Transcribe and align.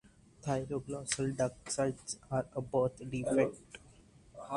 Thyroglossal 0.43 1.37
Duct 1.37 1.71
Cysts 1.71 2.17
are 2.31 2.47
a 2.55 2.61
birth 2.63 3.07
defect. 3.07 3.77